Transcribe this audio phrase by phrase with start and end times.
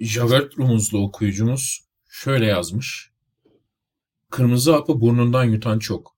[0.00, 3.12] Javert Rumuzlu okuyucumuz şöyle yazmış.
[4.30, 6.16] Kırmızı hapı burnundan yutan çok.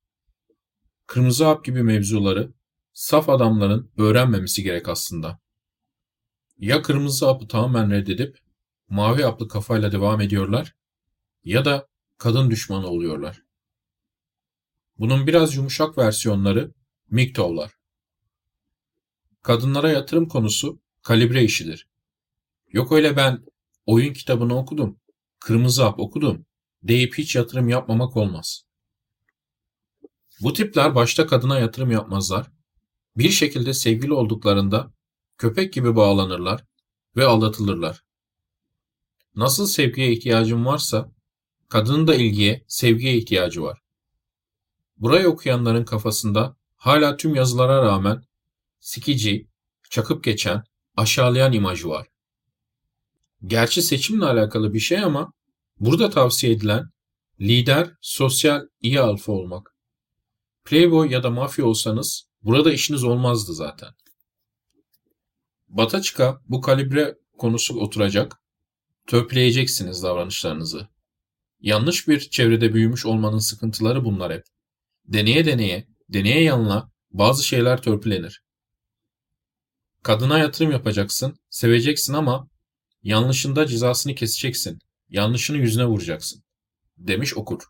[1.06, 2.52] Kırmızı hap gibi mevzuları
[2.92, 5.40] saf adamların öğrenmemesi gerek aslında.
[6.58, 8.38] Ya kırmızı hapı tamamen reddedip
[8.88, 10.74] mavi haplı kafayla devam ediyorlar
[11.44, 11.88] ya da
[12.18, 13.42] kadın düşmanı oluyorlar.
[14.98, 16.74] Bunun biraz yumuşak versiyonları
[17.10, 17.72] MGTOW'lar.
[19.42, 21.88] Kadınlara yatırım konusu kalibre işidir.
[22.72, 23.44] Yok öyle ben
[23.88, 25.00] oyun kitabını okudum,
[25.40, 26.46] kırmızı hap okudum
[26.82, 28.62] deyip hiç yatırım yapmamak olmaz.
[30.40, 32.50] Bu tipler başta kadına yatırım yapmazlar.
[33.16, 34.92] Bir şekilde sevgili olduklarında
[35.38, 36.64] köpek gibi bağlanırlar
[37.16, 38.04] ve aldatılırlar.
[39.34, 41.12] Nasıl sevgiye ihtiyacım varsa
[41.68, 43.82] kadının da ilgiye, sevgiye ihtiyacı var.
[44.96, 48.24] Burayı okuyanların kafasında hala tüm yazılara rağmen
[48.80, 49.48] sikici,
[49.90, 50.64] çakıp geçen,
[50.96, 52.08] aşağılayan imajı var.
[53.46, 55.32] Gerçi seçimle alakalı bir şey ama
[55.80, 56.84] burada tavsiye edilen
[57.40, 59.74] lider, sosyal, iyi alfa olmak.
[60.64, 63.88] Playboy ya da mafya olsanız burada işiniz olmazdı zaten.
[65.68, 68.36] Bataçka bu kalibre konusu oturacak,
[69.06, 70.88] törpüleyeceksiniz davranışlarınızı.
[71.60, 74.44] Yanlış bir çevrede büyümüş olmanın sıkıntıları bunlar hep.
[75.04, 78.42] Deneye deneye, deneye yanına bazı şeyler törpülenir.
[80.02, 82.48] Kadına yatırım yapacaksın, seveceksin ama
[83.02, 84.78] yanlışında cezasını keseceksin.
[85.08, 86.42] Yanlışını yüzüne vuracaksın.
[86.98, 87.62] Demiş okur.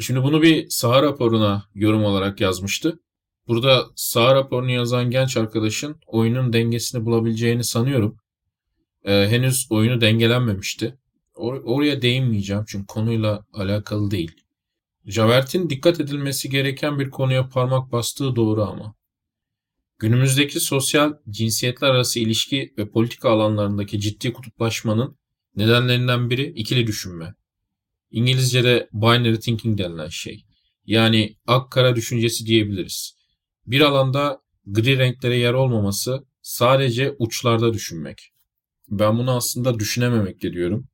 [0.00, 3.00] Şimdi bunu bir saha raporuna yorum olarak yazmıştı.
[3.48, 8.16] Burada saha raporunu yazan genç arkadaşın oyunun dengesini bulabileceğini sanıyorum.
[9.04, 10.98] Ee, henüz oyunu dengelenmemişti.
[11.34, 14.32] Or- oraya değinmeyeceğim çünkü konuyla alakalı değil.
[15.04, 18.94] Javert'in dikkat edilmesi gereken bir konuya parmak bastığı doğru ama.
[20.00, 25.18] Günümüzdeki sosyal cinsiyetler arası ilişki ve politika alanlarındaki ciddi kutuplaşmanın
[25.56, 27.34] nedenlerinden biri ikili düşünme.
[28.10, 30.44] İngilizce'de binary thinking denilen şey.
[30.86, 33.14] Yani ak-kara düşüncesi diyebiliriz.
[33.66, 38.32] Bir alanda gri renklere yer olmaması sadece uçlarda düşünmek.
[38.88, 40.88] Ben bunu aslında düşünememek diyorum.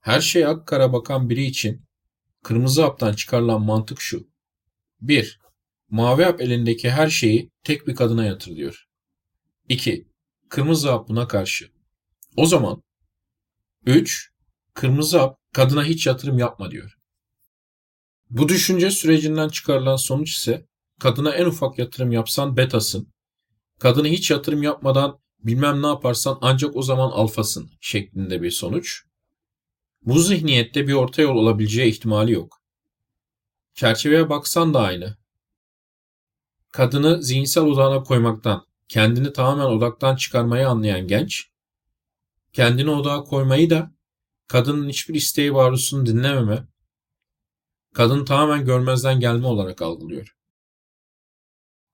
[0.00, 1.82] Her şey ak-kara bakan biri için
[2.42, 4.28] kırmızı haptan çıkarılan mantık şu.
[5.00, 5.47] 1.
[5.90, 8.88] Mavi hap elindeki her şeyi tek bir kadına yatır diyor.
[9.68, 10.08] 2.
[10.48, 11.70] Kırmızı hap buna karşı.
[12.36, 12.82] O zaman
[13.86, 14.32] 3.
[14.74, 16.98] Kırmızı hap kadına hiç yatırım yapma diyor.
[18.30, 20.66] Bu düşünce sürecinden çıkarılan sonuç ise
[21.00, 23.12] kadına en ufak yatırım yapsan betasın,
[23.78, 29.02] kadına hiç yatırım yapmadan bilmem ne yaparsan ancak o zaman alfasın şeklinde bir sonuç.
[30.02, 32.62] Bu zihniyette bir orta yol olabileceği ihtimali yok.
[33.74, 35.16] Çerçeveye baksan da aynı.
[36.72, 41.48] Kadını zihinsel odağına koymaktan, kendini tamamen odaktan çıkarmayı anlayan genç,
[42.52, 43.94] kendini odağa koymayı da
[44.46, 46.68] kadının hiçbir isteği ve arzusunu dinlememe,
[47.94, 50.36] kadın tamamen görmezden gelme olarak algılıyor.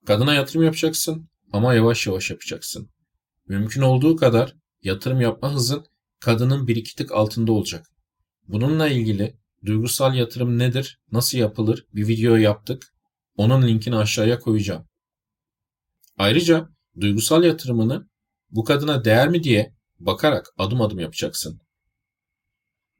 [0.05, 2.89] Kadına yatırım yapacaksın ama yavaş yavaş yapacaksın.
[3.47, 5.85] Mümkün olduğu kadar yatırım yapma hızın
[6.19, 7.85] kadının bir iki tık altında olacak.
[8.47, 12.94] Bununla ilgili duygusal yatırım nedir, nasıl yapılır bir video yaptık.
[13.37, 14.87] Onun linkini aşağıya koyacağım.
[16.17, 16.69] Ayrıca
[16.99, 18.09] duygusal yatırımını
[18.49, 21.61] bu kadına değer mi diye bakarak adım adım yapacaksın.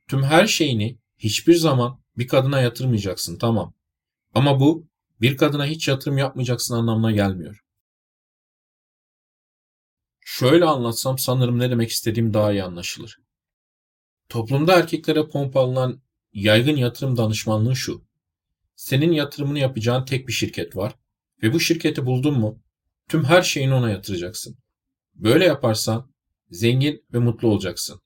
[0.08, 3.74] Tüm her şeyini hiçbir zaman bir kadına yatırmayacaksın tamam.
[4.34, 4.88] Ama bu
[5.22, 7.62] bir kadına hiç yatırım yapmayacaksın anlamına gelmiyor.
[10.20, 13.20] Şöyle anlatsam sanırım ne demek istediğim daha iyi anlaşılır.
[14.30, 16.02] Toplumda erkeklere pompalanan
[16.34, 18.06] yaygın yatırım danışmanlığı şu.
[18.76, 20.96] Senin yatırımını yapacağın tek bir şirket var
[21.44, 22.64] ve bu şirketi buldun mu
[23.10, 24.58] tüm her şeyini ona yatıracaksın.
[25.16, 26.12] Böyle yaparsan
[26.50, 28.02] zengin ve mutlu olacaksın.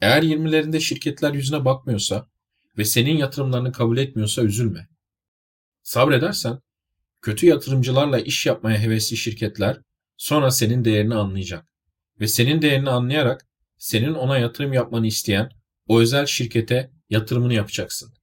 [0.00, 2.28] Eğer 20'lerinde şirketler yüzüne bakmıyorsa
[2.78, 4.88] ve senin yatırımlarını kabul etmiyorsa üzülme.
[5.82, 6.58] Sabredersen
[7.22, 9.80] kötü yatırımcılarla iş yapmaya hevesli şirketler
[10.16, 11.68] sonra senin değerini anlayacak
[12.20, 13.46] ve senin değerini anlayarak
[13.78, 15.50] senin ona yatırım yapmanı isteyen
[15.88, 18.15] o özel şirkete yatırımını yapacaksın.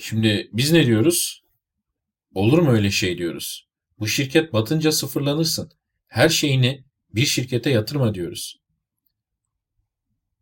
[0.00, 1.42] Şimdi biz ne diyoruz?
[2.34, 3.68] Olur mu öyle şey diyoruz.
[3.98, 5.70] Bu şirket batınca sıfırlanırsın.
[6.06, 6.84] Her şeyini
[7.14, 8.60] bir şirkete yatırma diyoruz.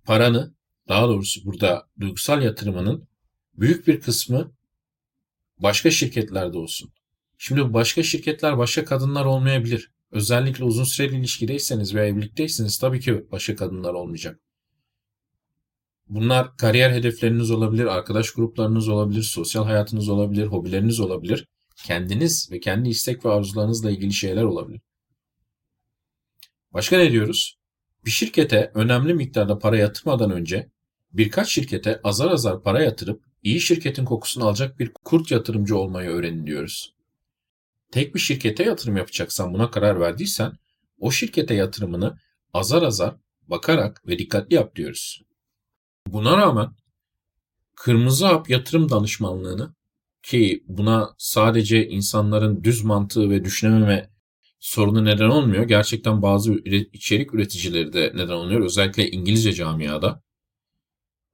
[0.04, 0.54] Paranı,
[0.88, 3.08] daha doğrusu burada duygusal yatırımının
[3.54, 4.54] büyük bir kısmı
[5.58, 6.92] başka şirketlerde olsun.
[7.38, 9.90] Şimdi başka şirketler başka kadınlar olmayabilir.
[10.10, 14.40] Özellikle uzun süreli ilişkideyseniz veya evlilikteyseniz tabii ki başka kadınlar olmayacak.
[16.08, 21.46] Bunlar kariyer hedefleriniz olabilir, arkadaş gruplarınız olabilir, sosyal hayatınız olabilir, hobileriniz olabilir.
[21.76, 24.80] Kendiniz ve kendi istek ve arzularınızla ilgili şeyler olabilir.
[26.72, 27.58] Başka ne diyoruz?
[28.04, 30.70] Bir şirkete önemli miktarda para yatırmadan önce
[31.12, 36.46] birkaç şirkete azar azar para yatırıp iyi şirketin kokusunu alacak bir kurt yatırımcı olmayı öğrenin
[36.46, 36.94] diyoruz.
[37.90, 40.52] Tek bir şirkete yatırım yapacaksan buna karar verdiysen
[40.98, 42.18] o şirkete yatırımını
[42.52, 43.14] azar azar
[43.48, 45.22] bakarak ve dikkatli yap diyoruz.
[46.06, 46.74] Buna rağmen
[47.76, 49.74] Kırmızı Hap yatırım danışmanlığını
[50.22, 54.10] ki buna sadece insanların düz mantığı ve düşünememe
[54.60, 55.64] sorunu neden olmuyor.
[55.64, 56.52] Gerçekten bazı
[56.92, 58.60] içerik üreticileri de neden oluyor.
[58.60, 60.22] Özellikle İngilizce camiada.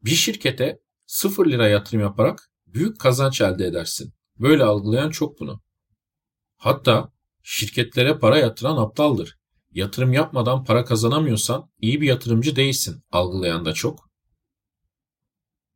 [0.04, 4.12] Bir şirkete 0 lira yatırım yaparak büyük kazanç elde edersin.
[4.38, 5.60] Böyle algılayan çok bunu.
[6.56, 7.12] Hatta
[7.42, 9.38] şirketlere para yatıran aptaldır.
[9.72, 14.09] Yatırım yapmadan para kazanamıyorsan iyi bir yatırımcı değilsin algılayan da çok.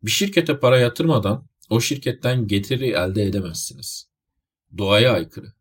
[0.04, 4.08] Bir şirkete para yatırmadan o şirketten getiri elde edemezsiniz.
[4.78, 5.52] Doğaya aykırı.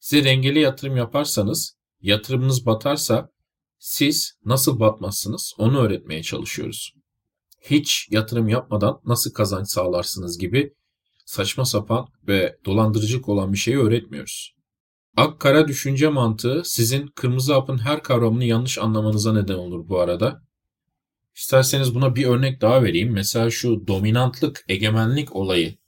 [0.00, 3.30] Size dengeli yatırım yaparsanız, yatırımınız batarsa
[3.78, 6.94] siz nasıl batmazsınız onu öğretmeye çalışıyoruz.
[7.60, 10.74] Hiç yatırım yapmadan nasıl kazanç sağlarsınız gibi
[11.24, 14.54] saçma sapan ve dolandırıcılık olan bir şeyi öğretmiyoruz.
[15.16, 20.47] Ak-kara düşünce mantığı sizin kırmızı hapın her kavramını yanlış anlamanıza neden olur bu arada.
[21.38, 23.12] İsterseniz buna bir örnek daha vereyim.
[23.12, 25.78] Mesela şu dominantlık, egemenlik olayı.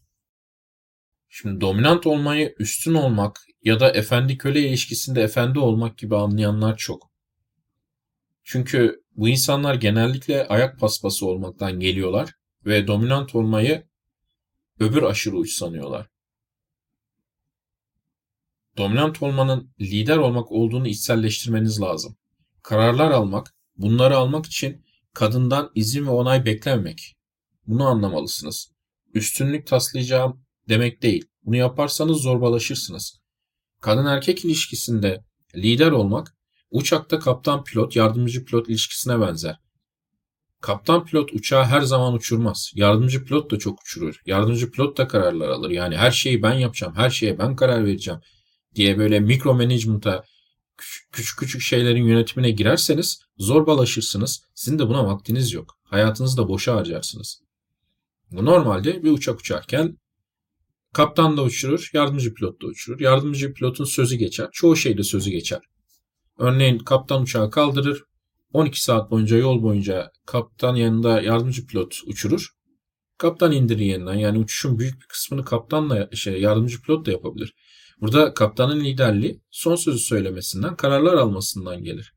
[1.29, 7.11] Şimdi dominant olmayı üstün olmak ya da efendi köle ilişkisinde efendi olmak gibi anlayanlar çok.
[8.45, 12.35] Çünkü bu insanlar genellikle ayak paspası olmaktan geliyorlar
[12.67, 13.87] ve dominant olmayı
[14.81, 16.07] öbür aşırı uç sanıyorlar.
[18.77, 22.17] Dominant olmanın lider olmak olduğunu içselleştirmeniz lazım.
[22.63, 27.17] Kararlar almak, bunları almak için kadından izin ve onay beklememek.
[27.67, 28.73] Bunu anlamalısınız.
[29.15, 31.25] Üstünlük taslayacağım demek değil.
[31.45, 33.21] Bunu yaparsanız zorbalaşırsınız.
[33.81, 35.25] Kadın erkek ilişkisinde
[35.57, 36.37] lider olmak
[36.71, 39.57] uçakta kaptan pilot yardımcı pilot ilişkisine benzer.
[40.61, 42.73] Kaptan pilot uçağı her zaman uçurmaz.
[42.75, 44.21] Yardımcı pilot da çok uçurur.
[44.27, 45.71] Yardımcı pilot da kararlar alır.
[45.71, 48.21] Yani her şeyi ben yapacağım, her şeye ben karar vereceğim
[48.75, 50.25] diye böyle mikro management'a
[51.13, 54.43] küçük küçük şeylerin yönetimine girerseniz zorbalaşırsınız.
[54.55, 55.79] Sizin de buna vaktiniz yok.
[55.85, 57.41] Hayatınızı da boşa harcarsınız.
[58.33, 59.99] Normalde bir uçak uçarken
[60.93, 63.01] kaptan da uçurur, yardımcı pilot da uçurur.
[63.01, 64.49] Yardımcı pilotun sözü geçer.
[64.53, 65.61] Çoğu şeyde sözü geçer.
[66.39, 68.05] Örneğin kaptan uçağı kaldırır.
[68.53, 72.49] 12 saat boyunca yol boyunca kaptan yanında yardımcı pilot uçurur.
[73.19, 74.15] Kaptan indirir yeniden.
[74.15, 77.55] Yani uçuşun büyük bir kısmını kaptanla şey, yardımcı pilot da yapabilir.
[78.01, 82.15] Burada kaptanın liderliği son sözü söylemesinden, kararlar almasından gelir.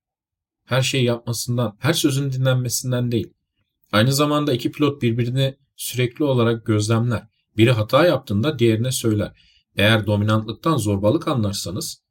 [0.65, 3.33] Her şeyi yapmasından, her sözün dinlenmesinden değil.
[3.91, 7.27] Aynı zamanda iki pilot birbirini sürekli olarak gözlemler.
[7.57, 9.31] Biri hata yaptığında diğerine söyler.
[9.75, 12.03] Eğer dominantlıktan zorbalık anlarsanız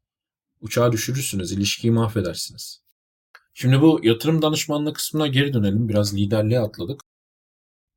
[0.61, 2.83] uçağı düşürürsünüz, ilişkiyi mahvedersiniz.
[3.55, 5.89] Şimdi bu yatırım danışmanlığı kısmına geri dönelim.
[5.89, 7.01] Biraz liderliğe atladık.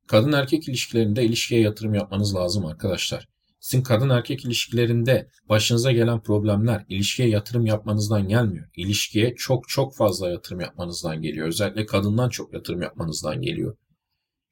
[0.06, 3.28] Kadın erkek ilişkilerinde ilişkiye yatırım yapmanız lazım arkadaşlar.
[3.60, 8.68] Sizin kadın erkek ilişkilerinde başınıza gelen problemler ilişkiye yatırım yapmanızdan gelmiyor.
[8.76, 11.48] İlişkiye çok çok fazla yatırım yapmanızdan geliyor.
[11.48, 13.76] Özellikle kadından çok yatırım yapmanızdan geliyor.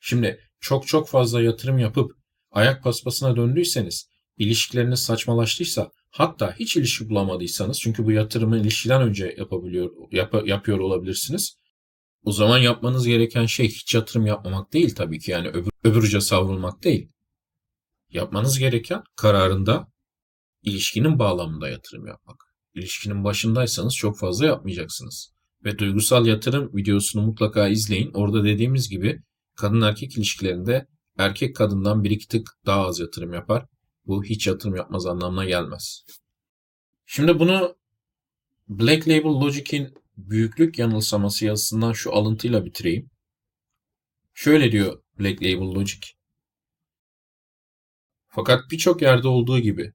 [0.01, 2.13] Şimdi çok çok fazla yatırım yapıp
[2.51, 4.09] ayak paspasına döndüyseniz,
[4.39, 11.57] ilişkileriniz saçmalaştıysa, hatta hiç ilişki bulamadıysanız çünkü bu yatırımı ilişkiden önce yapabiliyor yap, yapıyor olabilirsiniz.
[12.25, 16.85] O zaman yapmanız gereken şey hiç yatırım yapmamak değil tabii ki yani öbür, öbürce savrulmak
[16.85, 17.09] değil.
[18.15, 19.89] Yapmanız gereken kararında
[20.63, 22.45] ilişkinin bağlamında yatırım yapmak.
[22.75, 25.33] İlişkinin başındaysanız çok fazla yapmayacaksınız.
[25.65, 28.11] Ve duygusal yatırım videosunu mutlaka izleyin.
[28.15, 29.23] Orada dediğimiz gibi
[29.57, 30.87] kadın erkek ilişkilerinde
[31.19, 33.67] erkek kadından bir iki tık daha az yatırım yapar.
[34.07, 36.05] Bu hiç yatırım yapmaz anlamına gelmez.
[37.07, 37.77] Şimdi bunu
[38.69, 43.11] Black Label Logic'in büyüklük yanılsaması yazısından şu alıntıyla bitireyim.
[44.35, 46.24] Şöyle diyor Black Label Logic.
[48.35, 49.93] Fakat birçok yerde olduğu gibi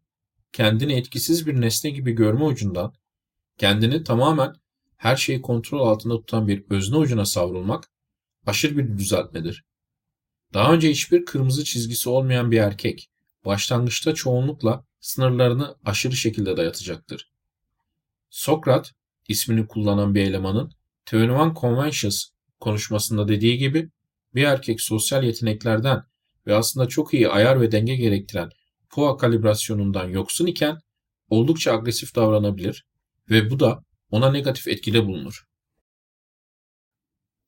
[0.51, 2.93] kendini etkisiz bir nesne gibi görme ucundan
[3.58, 4.53] kendini tamamen
[4.98, 7.89] her şeyi kontrol altında tutan bir özne ucuna savrulmak
[8.46, 9.65] aşırı bir düzeltmedir.
[10.53, 13.10] Daha önce hiçbir kırmızı çizgisi olmayan bir erkek
[13.46, 17.31] başlangıçta çoğunlukla sınırlarını aşırı şekilde dayatacaktır.
[18.29, 18.93] Sokrat
[19.27, 20.72] ismini kullanan bir elemanın
[21.12, 22.25] 21 Conventions
[22.60, 23.89] konuşmasında dediği gibi
[24.36, 26.03] bir erkek sosyal yeteneklerden
[26.48, 28.50] ve aslında çok iyi ayar ve denge gerektiren
[28.89, 30.77] POA kalibrasyonundan yoksun iken
[31.29, 32.86] oldukça agresif davranabilir
[33.29, 35.46] ve bu da ona negatif etkide bulunur.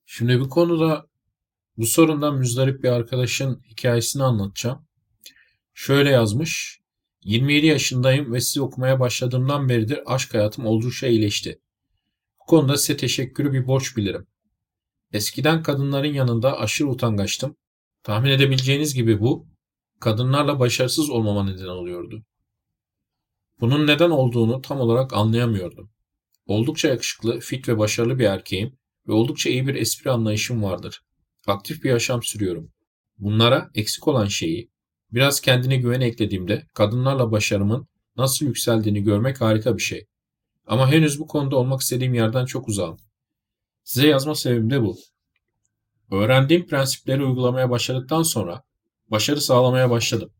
[0.06, 1.06] Şimdi bu konuda
[1.76, 4.86] bu sorundan müzdarip bir arkadaşın hikayesini anlatacağım.
[5.74, 6.80] Şöyle yazmış.
[7.24, 11.60] 27 yaşındayım ve sizi okumaya başladığımdan beridir aşk hayatım oldukça iyileşti.
[12.40, 14.26] Bu konuda size teşekkürü bir borç bilirim.
[15.12, 17.56] Eskiden kadınların yanında aşırı utangaçtım.
[18.02, 19.46] Tahmin edebileceğiniz gibi bu,
[20.00, 22.24] kadınlarla başarısız olmama neden oluyordu.
[23.60, 25.90] Bunun neden olduğunu tam olarak anlayamıyordum.
[26.46, 28.78] Oldukça yakışıklı, fit ve başarılı bir erkeğim
[29.08, 31.02] ve oldukça iyi bir espri anlayışım vardır.
[31.46, 32.72] Aktif bir yaşam sürüyorum.
[33.18, 34.70] Bunlara eksik olan şeyi,
[35.12, 40.06] biraz kendine güven eklediğimde kadınlarla başarımın nasıl yükseldiğini görmek harika bir şey.
[40.66, 42.96] Ama henüz bu konuda olmak istediğim yerden çok uzağım.
[43.84, 44.96] Size yazma sebebim de bu.
[46.12, 48.62] Öğrendiğim prensipleri uygulamaya başladıktan sonra
[49.10, 50.30] başarı sağlamaya başladım.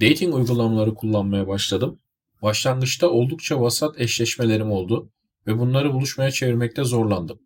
[0.00, 2.00] Dating uygulamaları kullanmaya başladım.
[2.42, 5.10] Başlangıçta oldukça vasat eşleşmelerim oldu
[5.46, 7.38] ve bunları buluşmaya çevirmekte zorlandım.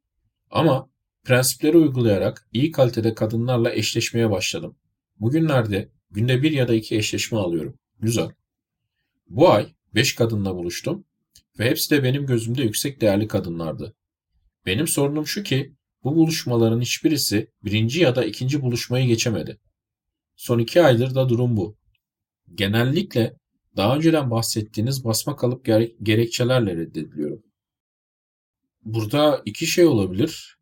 [0.51, 0.91] Ama
[1.25, 4.77] prensipleri uygulayarak iyi kalitede kadınlarla eşleşmeye başladım.
[5.21, 7.79] Bugünlerde günde bir ya da iki eşleşme alıyorum.
[8.01, 8.31] Güzel.
[9.29, 11.05] Bu ay beş kadınla buluştum
[11.59, 13.95] ve hepsi de benim gözümde yüksek değerli kadınlardı.
[14.67, 19.59] Benim sorunum şu ki bu buluşmaların hiçbirisi birinci ya da ikinci buluşmayı geçemedi.
[20.37, 21.77] Son iki aydır da durum bu.
[22.55, 23.37] Genellikle
[23.77, 25.65] daha önceden bahsettiğiniz basma kalıp
[26.03, 27.43] gerekçelerle reddediliyorum.
[28.85, 30.59] Burada iki şey olabilir.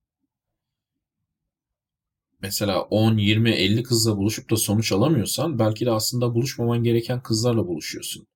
[2.43, 7.67] Mesela 10, 20, 50 kızla buluşup da sonuç alamıyorsan belki de aslında buluşmaman gereken kızlarla
[7.67, 8.27] buluşuyorsun.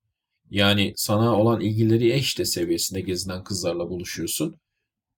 [0.50, 4.56] Yani sana olan ilgileri eşte seviyesinde gezinen kızlarla buluşuyorsun.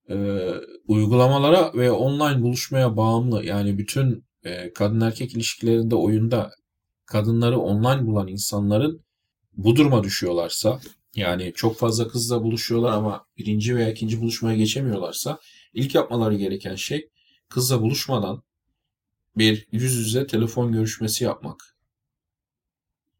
[0.09, 0.51] Ee,
[0.87, 6.51] uygulamalara ve online buluşmaya bağımlı yani bütün e, kadın erkek ilişkilerinde oyunda
[7.05, 9.01] kadınları online bulan insanların
[9.57, 10.79] bu duruma düşüyorlarsa
[11.15, 15.39] yani çok fazla kızla buluşuyorlar ama birinci veya ikinci buluşmaya geçemiyorlarsa
[15.73, 17.09] ilk yapmaları gereken şey
[17.49, 18.43] kızla buluşmadan
[19.37, 21.77] bir yüz yüze telefon görüşmesi yapmak.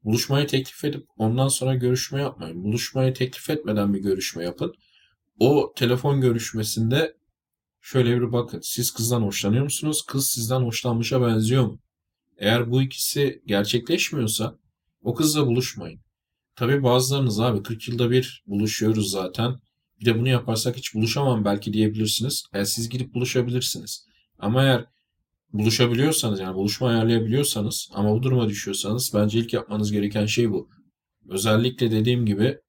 [0.03, 2.63] Buluşmayı teklif edip ondan sonra görüşme yapmayın.
[2.63, 4.73] Buluşmayı teklif etmeden bir görüşme yapın.
[5.39, 7.17] O telefon görüşmesinde
[7.81, 8.59] şöyle bir bakın.
[8.63, 10.05] Siz kızdan hoşlanıyor musunuz?
[10.07, 11.79] Kız sizden hoşlanmışa benziyor mu?
[12.37, 14.57] Eğer bu ikisi gerçekleşmiyorsa
[15.03, 15.99] o kızla buluşmayın.
[16.55, 19.59] Tabii bazılarınız abi 40 yılda bir buluşuyoruz zaten.
[19.99, 22.45] Bir de bunu yaparsak hiç buluşamam belki diyebilirsiniz.
[22.53, 24.07] Yani siz gidip buluşabilirsiniz.
[24.39, 24.85] Ama eğer
[25.53, 30.69] buluşabiliyorsanız yani buluşma ayarlayabiliyorsanız ama bu duruma düşüyorsanız bence ilk yapmanız gereken şey bu.
[31.29, 32.59] Özellikle dediğim gibi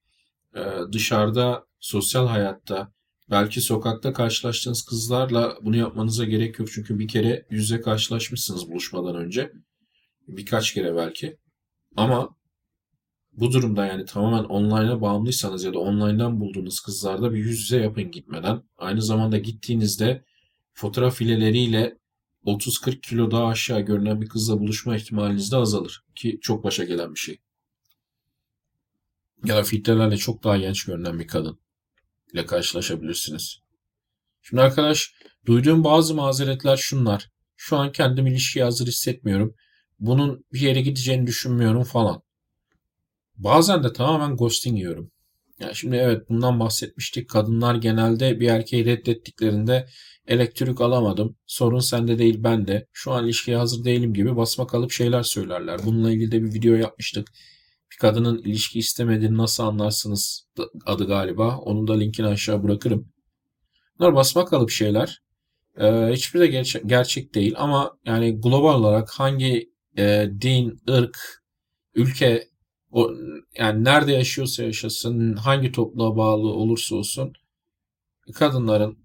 [0.54, 0.60] e,
[0.92, 2.92] dışarıda sosyal hayatta
[3.30, 6.68] belki sokakta karşılaştığınız kızlarla bunu yapmanıza gerek yok.
[6.72, 9.52] Çünkü bir kere yüzle karşılaşmışsınız buluşmadan önce.
[10.28, 11.36] Birkaç kere belki.
[11.96, 12.36] Ama
[13.32, 18.10] bu durumda yani tamamen online'a bağımlıysanız ya da online'dan bulduğunuz kızlarda bir yüz yüze yapın
[18.10, 18.62] gitmeden.
[18.76, 20.24] Aynı zamanda gittiğinizde
[20.72, 21.98] fotoğraf fileleriyle
[22.46, 26.04] 30-40 kilo daha aşağı görünen bir kızla buluşma ihtimaliniz de azalır.
[26.14, 27.38] Ki çok başa gelen bir şey.
[29.44, 31.63] Ya da filtrelerle çok daha genç görünen bir kadın
[32.34, 33.58] ile karşılaşabilirsiniz.
[34.42, 35.14] Şimdi arkadaş
[35.46, 37.30] duyduğum bazı mazeretler şunlar.
[37.56, 39.54] Şu an kendim ilişkiye hazır hissetmiyorum.
[39.98, 42.22] Bunun bir yere gideceğini düşünmüyorum falan.
[43.36, 45.10] Bazen de tamamen ghosting yiyorum.
[45.60, 47.30] Yani şimdi evet bundan bahsetmiştik.
[47.30, 49.86] Kadınlar genelde bir erkeği reddettiklerinde
[50.26, 51.36] elektrik alamadım.
[51.46, 52.86] Sorun sende değil bende.
[52.92, 55.80] Şu an ilişkiye hazır değilim gibi basma kalıp şeyler söylerler.
[55.84, 57.28] Bununla ilgili de bir video yapmıştık.
[57.94, 60.46] Bir kadının ilişki istemediğini nasıl anlarsınız
[60.86, 61.58] adı galiba.
[61.58, 63.12] Onun da linkini aşağı bırakırım.
[63.98, 65.22] Bunlar basma kalıp şeyler.
[65.78, 71.18] Ee, hiçbir de gerçek, gerçek değil ama yani global olarak hangi e, din, ırk,
[71.94, 72.48] ülke
[72.90, 73.10] o
[73.58, 77.32] yani nerede yaşıyorsa yaşasın, hangi topluluğa bağlı olursa olsun
[78.34, 78.98] kadınların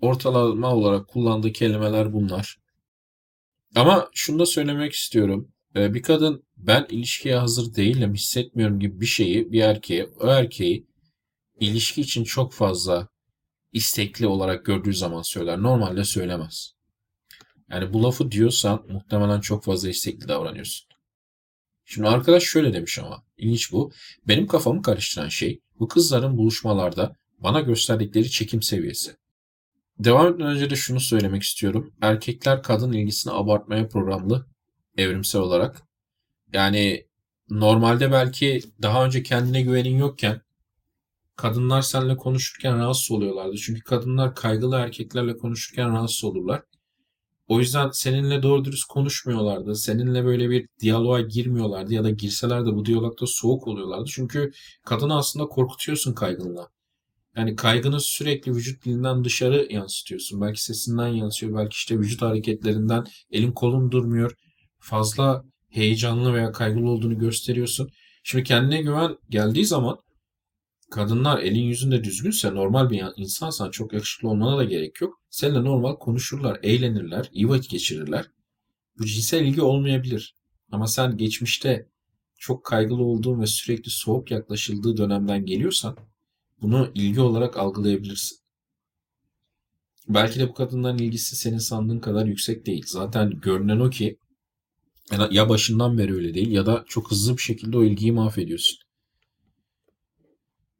[0.00, 2.58] ortalama olarak kullandığı kelimeler bunlar.
[3.74, 5.52] Ama şunu da söylemek istiyorum.
[5.76, 10.86] Ee, bir kadın ben ilişkiye hazır değilim, hissetmiyorum gibi bir şeyi bir erkeğe, o erkeği
[11.60, 13.08] ilişki için çok fazla
[13.72, 15.62] istekli olarak gördüğü zaman söyler.
[15.62, 16.72] Normalde söylemez.
[17.70, 20.88] Yani bu lafı diyorsan muhtemelen çok fazla istekli davranıyorsun.
[21.84, 23.92] Şimdi arkadaş şöyle demiş ama ilginç bu.
[24.28, 29.16] Benim kafamı karıştıran şey bu kızların buluşmalarda bana gösterdikleri çekim seviyesi.
[29.98, 31.94] Devam etmeden önce de şunu söylemek istiyorum.
[32.00, 34.46] Erkekler kadın ilgisini abartmaya programlı
[34.96, 35.82] evrimsel olarak.
[36.52, 37.06] Yani
[37.50, 40.40] normalde belki daha önce kendine güvenin yokken
[41.36, 43.56] kadınlar seninle konuşurken rahatsız oluyorlardı.
[43.56, 46.62] Çünkü kadınlar kaygılı erkeklerle konuşurken rahatsız olurlar.
[47.48, 49.74] O yüzden seninle doğru dürüst konuşmuyorlardı.
[49.76, 54.04] Seninle böyle bir diyaloğa girmiyorlardı ya da girseler de bu diyalogda soğuk oluyorlardı.
[54.10, 54.50] Çünkü
[54.84, 56.68] kadını aslında korkutuyorsun kaygınla.
[57.36, 60.40] Yani kaygını sürekli vücut dilinden dışarı yansıtıyorsun.
[60.40, 64.32] Belki sesinden yansıyor, belki işte vücut hareketlerinden elin kolun durmuyor.
[64.88, 67.90] Fazla heyecanlı veya kaygılı olduğunu gösteriyorsun.
[68.22, 69.98] Şimdi kendine güven geldiği zaman
[70.90, 75.20] kadınlar elin yüzünde düzgünse normal bir insansan çok yakışıklı olmana da gerek yok.
[75.30, 78.30] Seninle normal konuşurlar, eğlenirler, iyi vakit geçirirler.
[78.98, 80.34] Bu cinsel ilgi olmayabilir.
[80.72, 81.88] Ama sen geçmişte
[82.38, 85.96] çok kaygılı olduğun ve sürekli soğuk yaklaşıldığı dönemden geliyorsan
[86.62, 88.38] bunu ilgi olarak algılayabilirsin.
[90.08, 92.84] Belki de bu kadınların ilgisi senin sandığın kadar yüksek değil.
[92.86, 94.18] Zaten görünen o ki
[95.30, 98.78] ya başından beri öyle değil ya da çok hızlı bir şekilde o ilgiyi mahvediyorsun.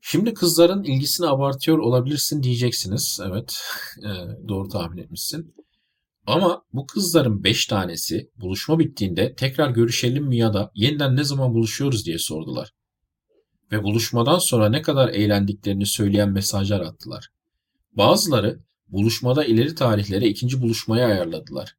[0.00, 3.20] Şimdi kızların ilgisini abartıyor olabilirsin diyeceksiniz.
[3.26, 3.56] Evet,
[3.98, 4.10] e,
[4.48, 5.54] doğru tahmin etmişsin.
[6.26, 11.54] Ama bu kızların 5 tanesi buluşma bittiğinde tekrar görüşelim mi ya da yeniden ne zaman
[11.54, 12.72] buluşuyoruz diye sordular.
[13.72, 17.28] Ve buluşmadan sonra ne kadar eğlendiklerini söyleyen mesajlar attılar.
[17.92, 21.76] Bazıları buluşmada ileri tarihlere ikinci buluşmaya ayarladılar.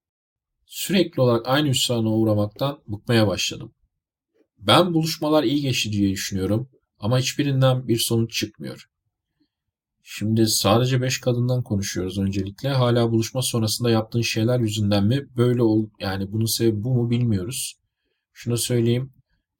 [0.67, 3.71] Sürekli olarak aynı hüsrana uğramaktan bıkmaya başladım.
[4.57, 6.69] Ben buluşmalar iyi geçti diye düşünüyorum
[6.99, 8.89] ama hiçbirinden bir sonuç çıkmıyor.
[10.03, 12.69] Şimdi sadece 5 kadından konuşuyoruz öncelikle.
[12.69, 17.75] Hala buluşma sonrasında yaptığın şeyler yüzünden mi böyle ol yani bunun sebebi bu mu bilmiyoruz.
[18.33, 19.13] Şunu söyleyeyim.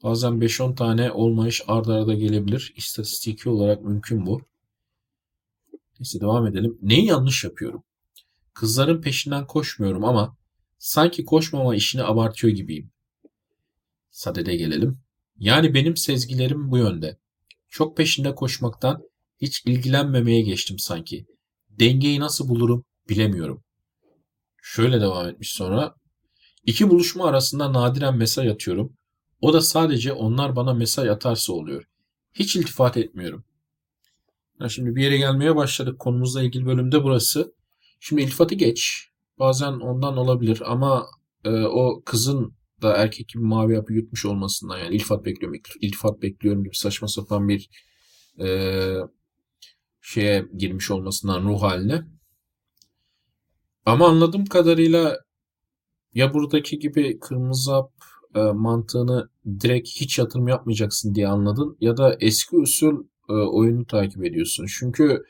[0.04, 2.74] Bazen 5-10 tane olmayış ardarda arda gelebilir.
[2.76, 4.42] İstatistiki olarak mümkün bu.
[6.00, 6.78] Neyse devam edelim.
[6.82, 7.84] Neyi yanlış yapıyorum?
[8.54, 10.38] Kızların peşinden koşmuyorum ama
[10.78, 12.92] sanki koşmama işini abartıyor gibiyim.
[14.10, 15.00] Sadede gelelim.
[15.40, 17.18] Yani benim sezgilerim bu yönde.
[17.70, 19.04] Çok peşinde koşmaktan
[19.42, 21.26] hiç ilgilenmemeye geçtim sanki.
[21.70, 23.64] Dengeyi nasıl bulurum bilemiyorum.
[24.62, 25.96] Şöyle devam etmiş sonra.
[26.66, 28.98] İki buluşma arasında nadiren mesaj atıyorum.
[29.42, 31.84] O da sadece onlar bana mesaj atarsa oluyor.
[32.34, 33.46] Hiç iltifat etmiyorum.
[34.60, 36.00] Yani şimdi bir yere gelmeye başladık.
[36.00, 37.54] Konumuzla ilgili bölümde burası.
[38.00, 39.10] Şimdi iltifatı geç.
[39.40, 41.08] Bazen ondan olabilir ama
[41.44, 46.64] e, o kızın da erkek gibi mavi yapı yutmuş olmasından yani iltifat bekliyorum, iltifat bekliyorum
[46.64, 47.70] gibi saçma sapan bir
[48.40, 48.48] e,
[50.02, 52.08] şeye girmiş olmasından ruh haline.
[53.86, 55.18] Ama anladığım kadarıyla
[56.14, 57.92] ya buradaki gibi kırmızı hap
[58.36, 64.26] e, mantığını direkt hiç yatırım yapmayacaksın diye anladın ya da eski usul e, oyunu takip
[64.26, 64.66] ediyorsun.
[64.80, 65.24] Çünkü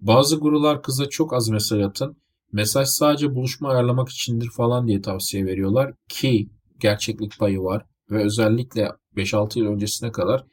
[0.00, 2.16] bazı gurular kıza çok az mesaj atın.
[2.54, 8.90] Mesaj sadece buluşma ayarlamak içindir falan diye tavsiye veriyorlar ki gerçeklik payı var ve özellikle
[9.16, 10.44] 5-6 yıl öncesine kadar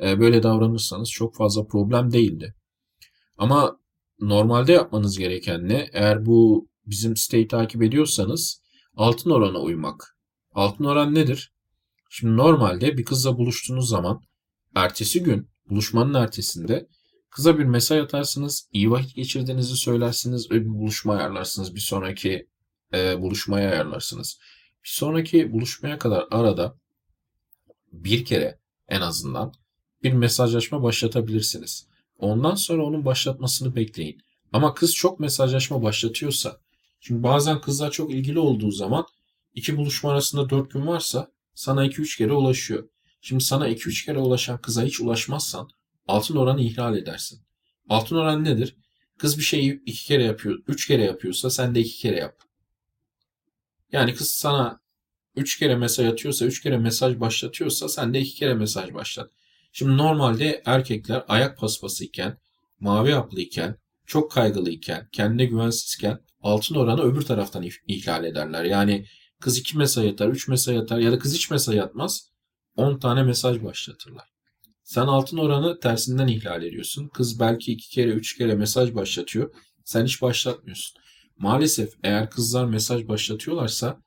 [0.00, 2.54] e, böyle davranırsanız çok fazla problem değildi.
[3.38, 3.78] Ama
[4.20, 5.88] normalde yapmanız gereken ne?
[5.92, 8.62] Eğer bu bizim siteyi takip ediyorsanız
[8.96, 10.16] altın orana uymak.
[10.54, 11.52] Altın oran nedir?
[12.10, 14.20] Şimdi normalde bir kızla buluştuğunuz zaman
[14.74, 16.88] ertesi gün buluşmanın ertesinde
[17.30, 21.74] kıza bir mesaj atarsınız, iyi vakit geçirdiğinizi söylersiniz ve bir buluşma ayarlarsınız.
[21.74, 22.48] Bir sonraki
[22.94, 24.38] e, buluşmaya ayarlarsınız.
[24.84, 26.76] Bir sonraki buluşmaya kadar arada
[27.92, 28.58] bir kere
[28.88, 29.52] en azından
[30.02, 31.86] bir mesajlaşma başlatabilirsiniz.
[32.18, 34.22] Ondan sonra onun başlatmasını bekleyin.
[34.52, 36.60] Ama kız çok mesajlaşma başlatıyorsa,
[37.00, 39.06] çünkü bazen kızlar çok ilgili olduğu zaman
[39.54, 42.88] iki buluşma arasında dört gün varsa sana iki üç kere ulaşıyor.
[43.20, 45.68] Şimdi sana iki üç kere ulaşan kıza hiç ulaşmazsan
[46.06, 47.40] altın oranı ihlal edersin.
[47.88, 48.76] Altın oran nedir?
[49.18, 52.36] Kız bir şeyi iki kere yapıyor, üç kere yapıyorsa sen de iki kere yap.
[53.92, 54.80] Yani kız sana
[55.36, 59.30] üç kere mesaj atıyorsa, üç kere mesaj başlatıyorsa sen de iki kere mesaj başlat.
[59.72, 62.38] Şimdi normalde erkekler ayak paspasıyken,
[62.80, 68.64] mavi haplıyken, çok kaygılıyken, kendine güvensizken altın oranı öbür taraftan ihlal ederler.
[68.64, 69.06] Yani
[69.40, 72.30] kız iki mesaj atar, üç mesaj atar ya da kız hiç mesaj atmaz.
[72.76, 74.35] 10 tane mesaj başlatırlar.
[74.86, 77.08] Sen altın oranı tersinden ihlal ediyorsun.
[77.08, 79.54] Kız belki iki kere, üç kere mesaj başlatıyor.
[79.84, 80.96] Sen hiç başlatmıyorsun.
[81.38, 84.00] Maalesef eğer kızlar mesaj başlatıyorlarsa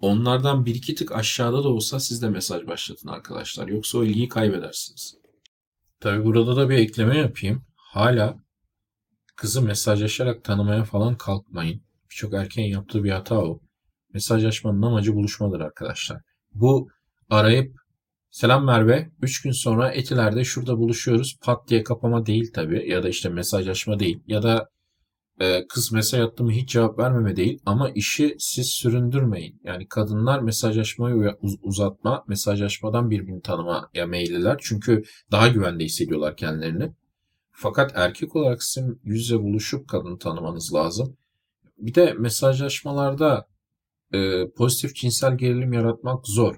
[0.00, 3.68] Onlardan bir iki tık aşağıda da olsa siz de mesaj başlatın arkadaşlar.
[3.68, 5.16] Yoksa o ilgiyi kaybedersiniz.
[6.00, 7.64] Tabi burada da bir ekleme yapayım.
[7.76, 8.36] Hala
[9.36, 11.82] kızı mesajlaşarak tanımaya falan kalkmayın.
[12.10, 13.60] Birçok erkeğin yaptığı bir hata o.
[14.14, 16.22] Mesajlaşmanın amacı buluşmadır arkadaşlar.
[16.54, 16.88] Bu
[17.30, 17.76] arayıp
[18.34, 23.08] selam Merve 3 gün sonra Etiler'de şurada buluşuyoruz pat diye kapama değil tabi ya da
[23.08, 24.68] işte mesajlaşma değil ya da
[25.40, 29.60] e, kız mesaj attı mı hiç cevap vermeme değil ama işi siz süründürmeyin.
[29.64, 34.56] Yani kadınlar mesajlaşmayı uzatma, mesajlaşmadan birbirini tanımaya meyilliler.
[34.60, 36.92] Çünkü daha güvende hissediyorlar kendilerini.
[37.50, 41.16] Fakat erkek olarak sizin yüzle buluşup kadını tanımanız lazım.
[41.78, 43.46] Bir de mesajlaşmalarda
[44.12, 46.56] e, pozitif cinsel gerilim yaratmak zor.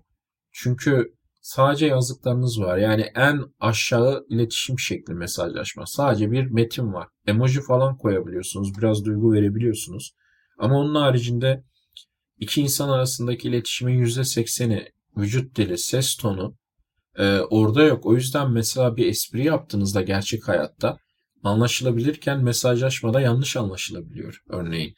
[0.52, 1.15] Çünkü
[1.46, 2.78] sadece yazdıklarınız var.
[2.78, 5.87] Yani en aşağı iletişim şekli mesajlaşma.
[5.87, 7.09] Sadece bir metin var.
[7.26, 8.78] Emoji falan koyabiliyorsunuz.
[8.78, 10.14] Biraz duygu verebiliyorsunuz.
[10.59, 11.64] Ama onun haricinde
[12.38, 16.56] iki insan arasındaki iletişimin %80'i vücut dili, ses tonu,
[17.18, 18.06] Ee, orada yok.
[18.06, 20.98] O yüzden mesela bir espri yaptığınızda gerçek hayatta
[21.42, 24.94] anlaşılabilirken mesajlaşmada yanlış anlaşılabiliyor örneğin.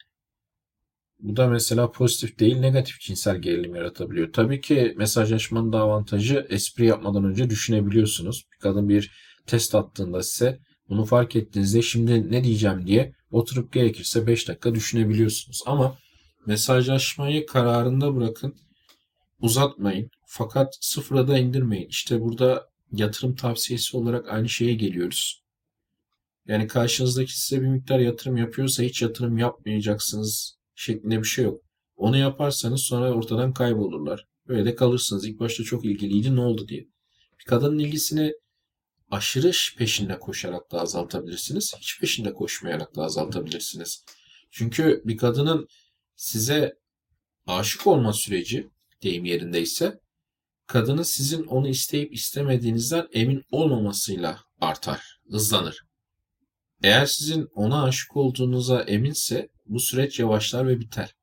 [1.19, 4.33] Bu da mesela pozitif değil negatif cinsel gerilim yaratabiliyor.
[4.33, 8.45] Tabii ki mesajlaşmanın da avantajı espri yapmadan önce düşünebiliyorsunuz.
[8.53, 9.11] Bir kadın bir
[9.45, 15.63] test attığında size bunu fark ettiğinizde şimdi ne diyeceğim diye oturup gerekirse 5 dakika düşünebiliyorsunuz.
[15.65, 15.97] Ama
[16.45, 18.55] mesajlaşmayı kararında bırakın.
[19.41, 20.09] Uzatmayın.
[20.25, 21.87] Fakat sıfıra da indirmeyin.
[21.87, 25.43] İşte burada yatırım tavsiyesi olarak aynı şeye geliyoruz.
[26.47, 31.61] Yani karşınızdaki size bir miktar yatırım yapıyorsa hiç yatırım yapmayacaksınız şeklinde bir şey yok.
[31.95, 34.27] Onu yaparsanız sonra ortadan kaybolurlar.
[34.47, 35.25] Böyle kalırsınız.
[35.25, 36.85] İlk başta çok ilgiliydi ne oldu diye.
[37.39, 38.33] Bir kadının ilgisini
[39.11, 41.73] aşırı peşinde koşarak da azaltabilirsiniz.
[41.79, 44.05] Hiç peşinde koşmayarak da azaltabilirsiniz.
[44.51, 45.67] Çünkü bir kadının
[46.15, 46.73] size
[47.47, 48.69] aşık olma süreci
[49.03, 49.99] deyim yerindeyse
[50.67, 55.81] kadının sizin onu isteyip istemediğinizden emin olmamasıyla artar, hızlanır.
[56.83, 61.15] Eğer sizin ona aşık olduğunuza eminse bu süreç yavaşlar ve biter.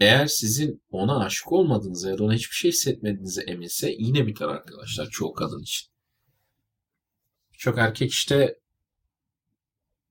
[0.00, 5.08] Eğer sizin ona aşık olmadığınıza ya da ona hiçbir şey hissetmediğinize eminse yine biter arkadaşlar
[5.10, 5.88] çoğu kadın için.
[7.52, 8.58] Çok erkek işte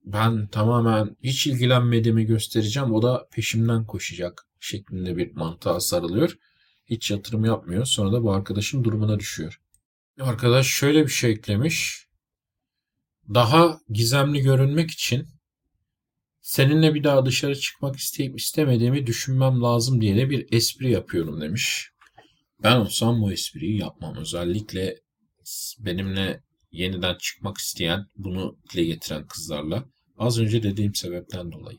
[0.06, 6.38] ben tamamen hiç ilgilenmediğimi göstereceğim o da peşimden koşacak şeklinde bir mantığa sarılıyor.
[6.86, 7.86] Hiç yatırım yapmıyor.
[7.86, 9.62] Sonra da bu arkadaşın durumuna düşüyor.
[10.20, 12.08] Arkadaş şöyle bir şey eklemiş.
[13.34, 15.28] Daha gizemli görünmek için
[16.42, 21.90] seninle bir daha dışarı çıkmak isteyip istemediğimi düşünmem lazım diye de bir espri yapıyorum demiş.
[22.64, 24.16] Ben olsam bu espriyi yapmam.
[24.18, 24.96] Özellikle
[25.80, 29.86] benimle yeniden çıkmak isteyen, bunu dile getiren kızlarla
[30.18, 31.78] az önce dediğim sebepten dolayı.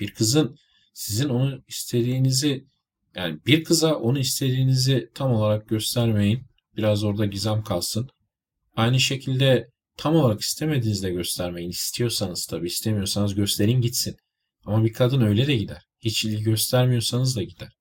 [0.00, 0.56] Bir kızın
[0.94, 2.66] sizin onu istediğinizi
[3.14, 6.46] yani bir kıza onu istediğinizi tam olarak göstermeyin.
[6.76, 8.08] Biraz orada gizem kalsın.
[8.76, 11.70] Aynı şekilde tam olarak istemediğinizde göstermeyin.
[11.70, 14.16] İstiyorsanız tabii istemiyorsanız gösterin gitsin.
[14.64, 15.86] Ama bir kadın öyle de gider.
[16.00, 17.76] Hiç ilgi göstermiyorsanız da gider.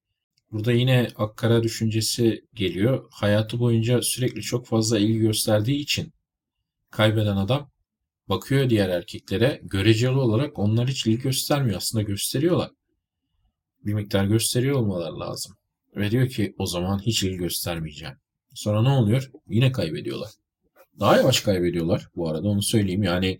[0.51, 3.08] Burada yine akkara düşüncesi geliyor.
[3.12, 6.13] Hayatı boyunca sürekli çok fazla ilgi gösterdiği için
[6.91, 7.71] kaybeden adam
[8.30, 11.78] bakıyor diğer erkeklere göreceli olarak onlar hiç ilgi göstermiyor.
[11.78, 12.71] Aslında gösteriyorlar.
[13.86, 15.58] Bir miktar gösteriyor olmaları lazım.
[15.95, 18.15] Ve diyor ki o zaman hiç ilgi göstermeyeceğim.
[18.54, 19.32] Sonra ne oluyor?
[19.47, 20.32] Yine kaybediyorlar.
[20.99, 23.03] Daha yavaş kaybediyorlar bu arada onu söyleyeyim.
[23.03, 23.39] Yani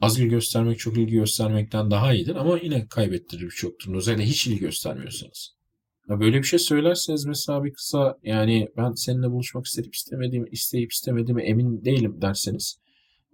[0.00, 3.98] az ilgi göstermek çok ilgi göstermekten daha iyidir ama yine kaybettirir birçok durumda.
[3.98, 5.54] Özellikle hiç ilgi göstermiyorsanız.
[6.08, 10.92] Ya böyle bir şey söylerseniz mesela bir kısa yani ben seninle buluşmak isteyip istemediğimi, isteyip
[10.92, 12.78] istemediğime emin değilim derseniz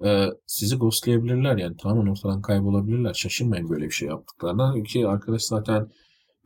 [0.04, 3.14] e, sizi ghostlayabilirler yani tamamen ortadan kaybolabilirler.
[3.14, 4.82] Şaşırmayın böyle bir şey yaptıklarına.
[4.82, 5.90] Ki arkadaş zaten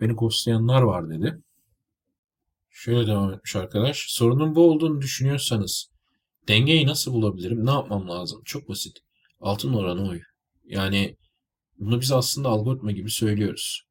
[0.00, 1.38] beni ghostlayanlar var dedi.
[2.70, 4.06] Şöyle devam etmiş arkadaş.
[4.08, 5.90] Sorunun bu olduğunu düşünüyorsanız
[6.48, 7.66] dengeyi nasıl bulabilirim?
[7.66, 8.42] Ne yapmam lazım?
[8.44, 8.98] Çok basit.
[9.40, 10.20] Altın oranı oy.
[10.64, 11.16] Yani
[11.78, 13.82] bunu biz aslında algoritma gibi söylüyoruz.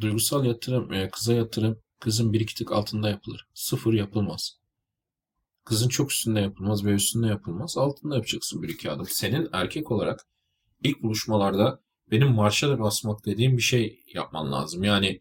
[0.00, 3.46] Duygusal yatırım, e, kıza yatırım kızın bir iki tık altında yapılır.
[3.54, 4.58] Sıfır yapılmaz.
[5.64, 7.78] Kızın çok üstünde yapılmaz ve üstünde yapılmaz.
[7.78, 9.06] Altında yapacaksın bir iki adım.
[9.06, 10.26] Senin erkek olarak
[10.82, 11.80] ilk buluşmalarda
[12.10, 14.84] benim marşa da basmak dediğim bir şey yapman lazım.
[14.84, 15.20] Yani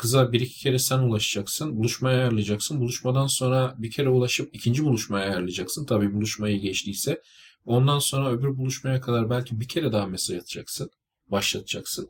[0.00, 1.76] kıza bir iki kere sen ulaşacaksın.
[1.78, 2.80] Buluşmaya ayarlayacaksın.
[2.80, 5.86] Buluşmadan sonra bir kere ulaşıp ikinci buluşmaya ayarlayacaksın.
[5.86, 7.22] Tabii buluşmayı geçtiyse.
[7.64, 10.90] Ondan sonra öbür buluşmaya kadar belki bir kere daha mesaj atacaksın.
[11.28, 12.08] Başlatacaksın.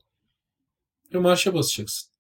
[1.14, 2.11] Ve marşa basacaksın.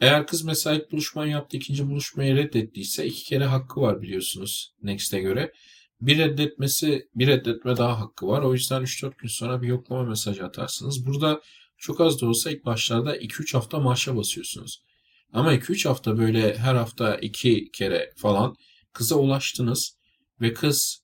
[0.00, 5.52] Eğer kız mesela buluşmayı yaptı, ikinci buluşmayı reddettiyse iki kere hakkı var biliyorsunuz Next'e göre.
[6.00, 8.42] Bir reddetmesi, bir reddetme daha hakkı var.
[8.42, 11.06] O yüzden 3-4 gün sonra bir yoklama mesajı atarsınız.
[11.06, 11.40] Burada
[11.78, 14.85] çok az da olsa ilk başlarda 2-3 hafta marşa basıyorsunuz.
[15.32, 18.56] Ama 2-3 hafta böyle her hafta 2 kere falan
[18.92, 19.96] kıza ulaştınız
[20.40, 21.02] ve kız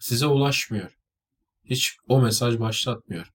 [0.00, 0.98] size ulaşmıyor.
[1.64, 3.30] Hiç o mesaj başlatmıyor.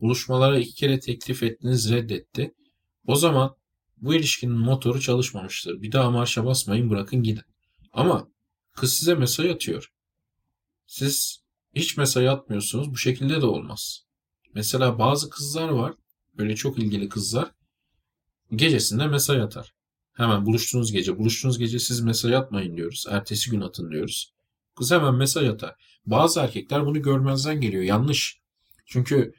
[0.00, 2.54] Buluşmalara iki kere teklif ettiniz reddetti.
[3.06, 3.56] O zaman
[3.96, 5.82] bu ilişkinin motoru çalışmamıştır.
[5.82, 7.44] Bir daha marşa basmayın bırakın gidin.
[7.92, 8.28] Ama
[8.72, 9.88] kız size mesaj atıyor.
[10.86, 11.42] Siz
[11.74, 12.90] hiç mesaj atmıyorsunuz.
[12.90, 14.04] Bu şekilde de olmaz.
[14.54, 15.94] Mesela bazı kızlar var.
[16.38, 17.50] Böyle çok ilgili kızlar.
[18.56, 19.74] Gecesinde mesaj atar.
[20.12, 21.18] Hemen buluştuğunuz gece.
[21.18, 23.06] Buluştuğunuz gece siz mesaj atmayın diyoruz.
[23.10, 24.32] Ertesi gün atın diyoruz.
[24.76, 25.74] Kız hemen mesaj atar.
[26.06, 27.82] Bazı erkekler bunu görmezden geliyor.
[27.82, 28.40] Yanlış.
[28.86, 29.32] Çünkü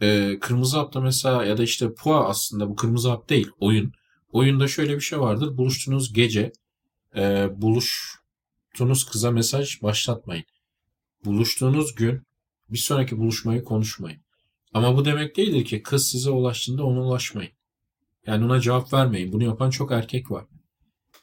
[0.00, 3.92] e, kırmızı hapta mesela ya da işte pua aslında bu kırmızı hap değil oyun.
[4.32, 5.56] Oyunda şöyle bir şey vardır.
[5.56, 6.52] Buluştuğunuz gece
[7.16, 10.44] e, buluştuğunuz kıza mesaj başlatmayın.
[11.24, 12.22] Buluştuğunuz gün
[12.68, 14.20] bir sonraki buluşmayı konuşmayın.
[14.74, 17.52] Ama bu demek değildir ki kız size ulaştığında ona ulaşmayın.
[18.26, 19.32] Yani ona cevap vermeyin.
[19.32, 20.44] Bunu yapan çok erkek var.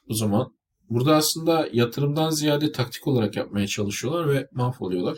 [0.10, 0.54] O zaman
[0.90, 5.18] burada aslında yatırımdan ziyade taktik olarak yapmaya çalışıyorlar ve mahvoluyorlar.